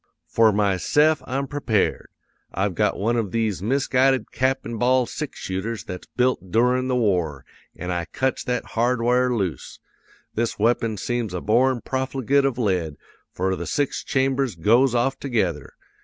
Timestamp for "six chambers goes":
13.67-14.95